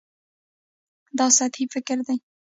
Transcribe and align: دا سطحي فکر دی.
دا 1.17 1.27
سطحي 1.37 1.65
فکر 1.73 1.97
دی. 2.07 2.15